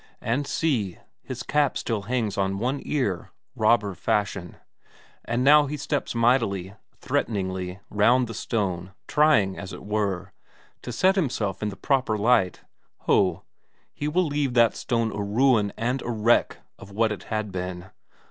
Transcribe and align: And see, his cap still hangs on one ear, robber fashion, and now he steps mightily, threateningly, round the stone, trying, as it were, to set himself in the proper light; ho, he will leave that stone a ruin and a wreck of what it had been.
And 0.19 0.47
see, 0.47 0.97
his 1.21 1.43
cap 1.43 1.77
still 1.77 2.01
hangs 2.01 2.35
on 2.35 2.57
one 2.57 2.81
ear, 2.83 3.29
robber 3.55 3.93
fashion, 3.93 4.55
and 5.25 5.43
now 5.43 5.67
he 5.67 5.77
steps 5.77 6.15
mightily, 6.15 6.73
threateningly, 6.97 7.79
round 7.91 8.25
the 8.25 8.33
stone, 8.33 8.93
trying, 9.07 9.59
as 9.59 9.73
it 9.73 9.83
were, 9.85 10.33
to 10.81 10.91
set 10.91 11.15
himself 11.15 11.61
in 11.61 11.69
the 11.69 11.75
proper 11.77 12.17
light; 12.17 12.61
ho, 13.01 13.43
he 13.93 14.07
will 14.07 14.25
leave 14.25 14.55
that 14.55 14.75
stone 14.75 15.11
a 15.11 15.21
ruin 15.21 15.71
and 15.77 16.01
a 16.01 16.09
wreck 16.09 16.57
of 16.79 16.89
what 16.89 17.11
it 17.11 17.25
had 17.25 17.51
been. 17.51 17.91